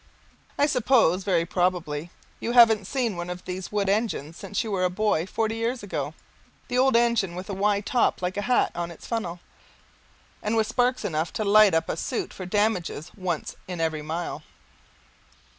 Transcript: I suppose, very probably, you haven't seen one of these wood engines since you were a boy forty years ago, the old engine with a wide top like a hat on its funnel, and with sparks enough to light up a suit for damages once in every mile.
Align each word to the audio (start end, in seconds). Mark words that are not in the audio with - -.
I 0.57 0.65
suppose, 0.65 1.23
very 1.23 1.45
probably, 1.45 2.09
you 2.39 2.53
haven't 2.53 2.87
seen 2.87 3.15
one 3.15 3.29
of 3.29 3.45
these 3.45 3.71
wood 3.71 3.87
engines 3.87 4.35
since 4.35 4.63
you 4.63 4.71
were 4.71 4.83
a 4.83 4.89
boy 4.89 5.27
forty 5.27 5.57
years 5.57 5.83
ago, 5.83 6.15
the 6.69 6.77
old 6.79 6.95
engine 6.95 7.35
with 7.35 7.51
a 7.51 7.53
wide 7.53 7.85
top 7.85 8.19
like 8.19 8.35
a 8.35 8.41
hat 8.49 8.71
on 8.73 8.89
its 8.89 9.05
funnel, 9.05 9.41
and 10.41 10.55
with 10.57 10.65
sparks 10.65 11.05
enough 11.05 11.31
to 11.33 11.43
light 11.43 11.75
up 11.75 11.87
a 11.87 11.95
suit 11.95 12.33
for 12.33 12.47
damages 12.47 13.11
once 13.15 13.55
in 13.67 13.79
every 13.79 14.01
mile. 14.01 14.41